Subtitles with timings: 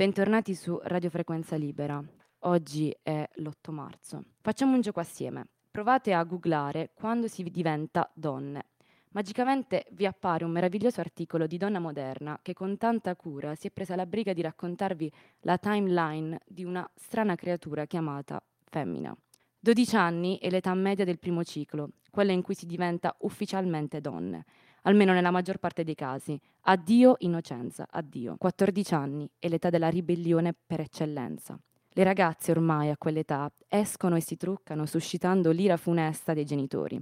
[0.00, 2.02] Bentornati su Radio Frequenza Libera.
[2.44, 4.24] Oggi è l'8 marzo.
[4.40, 5.48] Facciamo un gioco assieme.
[5.70, 8.68] Provate a googlare quando si diventa donne.
[9.10, 13.70] Magicamente vi appare un meraviglioso articolo di Donna Moderna che con tanta cura si è
[13.70, 19.14] presa la briga di raccontarvi la timeline di una strana creatura chiamata femmina.
[19.58, 24.46] 12 anni è l'età media del primo ciclo, quella in cui si diventa ufficialmente donne
[24.82, 26.38] almeno nella maggior parte dei casi.
[26.62, 28.36] Addio innocenza, addio.
[28.38, 31.58] 14 anni è l'età della ribellione per eccellenza.
[31.92, 37.00] Le ragazze ormai a quell'età escono e si truccano suscitando l'ira funesta dei genitori.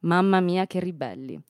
[0.00, 1.40] Mamma mia che ribelli.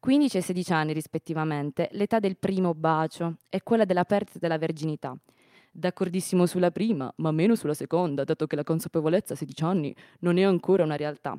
[0.00, 5.16] 15 e 16 anni rispettivamente, l'età del primo bacio è quella della perdita della verginità.
[5.70, 10.36] D'accordissimo sulla prima, ma meno sulla seconda, dato che la consapevolezza a 16 anni non
[10.36, 11.38] è ancora una realtà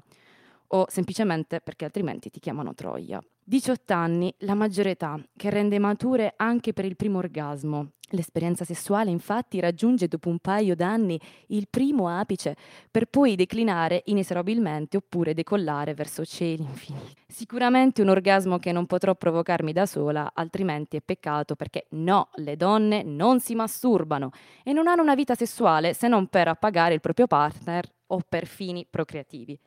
[0.68, 3.22] o semplicemente perché altrimenti ti chiamano Troia.
[3.48, 7.92] 18 anni, la maggiore età, che rende mature anche per il primo orgasmo.
[8.10, 12.56] L'esperienza sessuale infatti raggiunge dopo un paio d'anni il primo apice
[12.90, 17.14] per poi declinare inesorabilmente oppure decollare verso cieli infiniti.
[17.28, 22.56] Sicuramente un orgasmo che non potrò provocarmi da sola, altrimenti è peccato perché no, le
[22.56, 24.32] donne non si masturbano
[24.64, 28.46] e non hanno una vita sessuale se non per appagare il proprio partner o per
[28.46, 29.60] fini procreativi.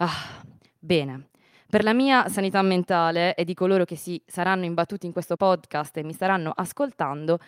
[0.00, 0.42] Ah,
[0.78, 1.28] bene.
[1.68, 5.96] Per la mia sanità mentale e di coloro che si saranno imbattuti in questo podcast
[5.96, 7.38] e mi staranno ascoltando,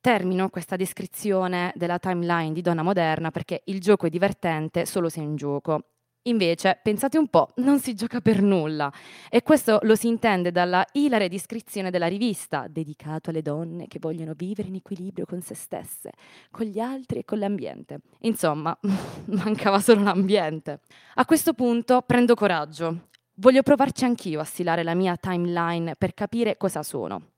[0.00, 5.20] termino questa descrizione della timeline di Donna Moderna perché il gioco è divertente solo se
[5.20, 5.84] è in gioco
[6.22, 8.92] Invece, pensate un po', non si gioca per nulla
[9.30, 14.34] e questo lo si intende dalla ilare descrizione della rivista, dedicato alle donne che vogliono
[14.34, 16.10] vivere in equilibrio con se stesse,
[16.50, 18.00] con gli altri e con l'ambiente.
[18.20, 18.76] Insomma,
[19.26, 20.80] mancava solo l'ambiente.
[21.14, 23.06] A questo punto prendo coraggio.
[23.34, 27.30] Voglio provarci anch'io a stilare la mia timeline per capire cosa sono.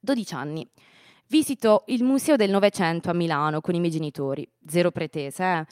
[0.00, 0.66] 12 anni.
[1.26, 4.48] Visito il Museo del Novecento a Milano con i miei genitori.
[4.66, 5.66] Zero pretese, eh?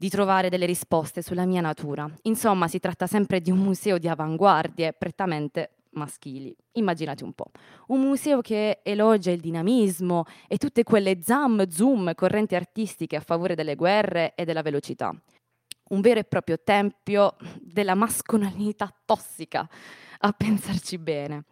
[0.00, 2.10] Di trovare delle risposte sulla mia natura.
[2.22, 6.56] Insomma, si tratta sempre di un museo di avanguardie prettamente maschili.
[6.72, 7.50] Immaginate un po',
[7.88, 13.54] un museo che elogia il dinamismo e tutte quelle zam, zoom, correnti artistiche a favore
[13.54, 15.14] delle guerre e della velocità.
[15.90, 19.68] Un vero e proprio tempio della mascolinità tossica,
[20.20, 21.44] a pensarci bene.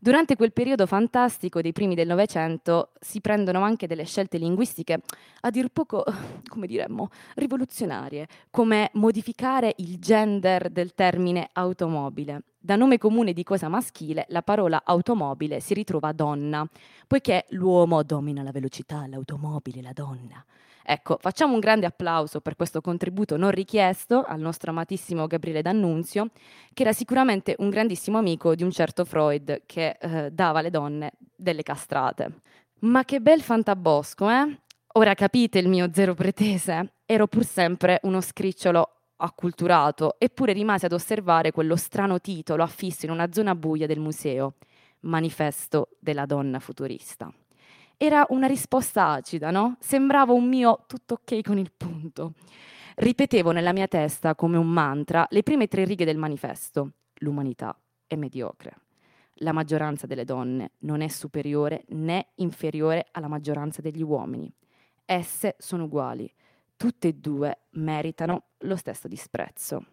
[0.00, 5.00] Durante quel periodo fantastico dei primi del Novecento si prendono anche delle scelte linguistiche,
[5.40, 6.04] a dir poco,
[6.48, 12.42] come diremmo, rivoluzionarie, come modificare il gender del termine automobile.
[12.60, 16.68] Da nome comune di cosa maschile, la parola automobile si ritrova donna,
[17.06, 20.44] poiché l'uomo domina la velocità, l'automobile, la donna.
[20.82, 26.30] Ecco, facciamo un grande applauso per questo contributo non richiesto al nostro amatissimo Gabriele D'Annunzio,
[26.74, 31.12] che era sicuramente un grandissimo amico di un certo Freud che eh, dava alle donne
[31.36, 32.40] delle castrate.
[32.80, 34.60] Ma che bel fantabosco, eh?
[34.94, 36.94] Ora capite il mio zero pretese?
[37.06, 43.12] Ero pur sempre uno scricciolo acculturato, eppure rimase ad osservare quello strano titolo affisso in
[43.12, 44.54] una zona buia del museo,
[45.00, 47.32] Manifesto della donna futurista.
[47.96, 49.76] Era una risposta acida, no?
[49.78, 52.32] Sembrava un mio tutto ok con il punto.
[52.96, 56.92] Ripetevo nella mia testa come un mantra le prime tre righe del manifesto.
[57.18, 57.76] L'umanità
[58.08, 58.76] è mediocre.
[59.40, 64.52] La maggioranza delle donne non è superiore né inferiore alla maggioranza degli uomini.
[65.04, 66.32] Esse sono uguali.
[66.76, 69.84] Tutte e due meritano lo stesso disprezzo.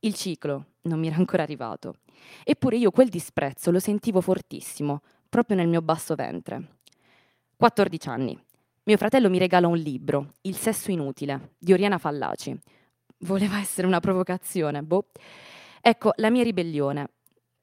[0.00, 1.96] Il ciclo non mi era ancora arrivato.
[2.44, 6.78] Eppure io quel disprezzo lo sentivo fortissimo, proprio nel mio basso ventre.
[7.56, 8.38] 14 anni.
[8.84, 12.58] Mio fratello mi regala un libro, Il sesso inutile, di Oriana Fallaci.
[13.18, 15.08] Voleva essere una provocazione, boh.
[15.82, 17.10] Ecco, la mia ribellione.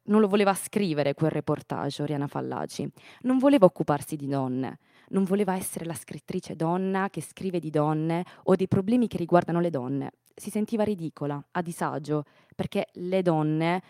[0.03, 2.87] Non lo voleva scrivere quel reportage, Oriana Fallaci.
[3.21, 4.77] Non voleva occuparsi di donne.
[5.09, 9.59] Non voleva essere la scrittrice donna che scrive di donne o dei problemi che riguardano
[9.59, 10.11] le donne.
[10.35, 12.25] Si sentiva ridicola, a disagio,
[12.55, 13.81] perché le donne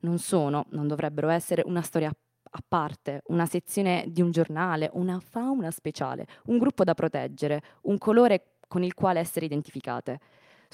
[0.00, 2.08] non sono, non dovrebbero essere una storia
[2.56, 7.98] a parte, una sezione di un giornale, una fauna speciale, un gruppo da proteggere, un
[7.98, 10.20] colore con il quale essere identificate.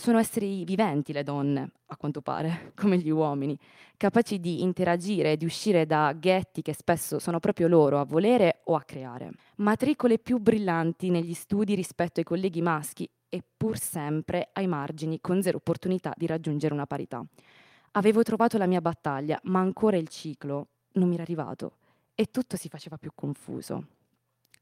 [0.00, 3.54] Sono esseri viventi le donne, a quanto pare, come gli uomini,
[3.98, 8.62] capaci di interagire e di uscire da ghetti che spesso sono proprio loro a volere
[8.64, 9.30] o a creare.
[9.56, 15.42] Matricole più brillanti negli studi rispetto ai colleghi maschi e pur sempre ai margini con
[15.42, 17.22] zero opportunità di raggiungere una parità.
[17.90, 21.76] Avevo trovato la mia battaglia, ma ancora il ciclo non mi era arrivato
[22.14, 23.86] e tutto si faceva più confuso.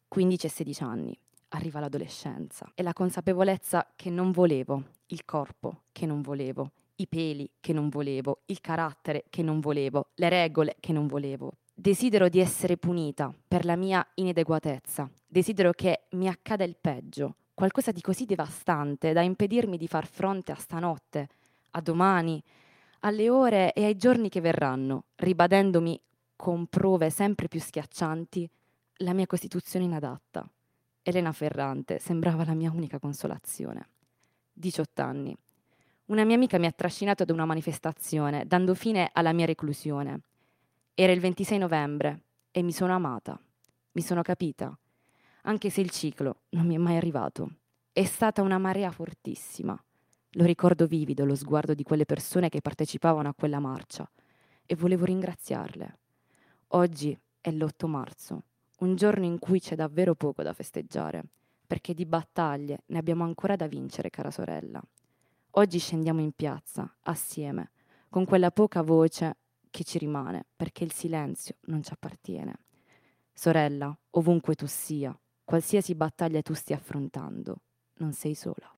[0.09, 1.19] 15 e 16 anni,
[1.49, 7.49] arriva l'adolescenza e la consapevolezza che non volevo, il corpo che non volevo, i peli
[7.61, 11.53] che non volevo, il carattere che non volevo, le regole che non volevo.
[11.75, 17.93] Desidero di essere punita per la mia inadeguatezza desidero che mi accada il peggio, qualcosa
[17.93, 21.29] di così devastante da impedirmi di far fronte a stanotte,
[21.73, 22.43] a domani,
[23.01, 26.01] alle ore e ai giorni che verranno, ribadendomi
[26.35, 28.49] con prove sempre più schiaccianti
[29.01, 30.49] la mia costituzione inadatta.
[31.09, 33.89] Elena Ferrante sembrava la mia unica consolazione.
[34.53, 35.35] 18 anni.
[36.07, 40.21] Una mia amica mi ha trascinato ad una manifestazione, dando fine alla mia reclusione.
[40.93, 43.41] Era il 26 novembre e mi sono amata,
[43.93, 44.79] mi sono capita,
[45.45, 47.53] anche se il ciclo non mi è mai arrivato.
[47.91, 49.83] È stata una marea fortissima.
[50.33, 54.07] Lo ricordo vivido lo sguardo di quelle persone che partecipavano a quella marcia
[54.67, 55.99] e volevo ringraziarle.
[56.73, 58.43] Oggi è l'8 marzo,
[58.79, 61.25] un giorno in cui c'è davvero poco da festeggiare,
[61.67, 64.83] perché di battaglie ne abbiamo ancora da vincere, cara sorella.
[65.53, 67.71] Oggi scendiamo in piazza, assieme,
[68.09, 69.37] con quella poca voce
[69.71, 72.55] che ci rimane, perché il silenzio non ci appartiene.
[73.33, 77.63] Sorella, ovunque tu sia, qualsiasi battaglia tu stia affrontando,
[77.95, 78.78] non sei sola.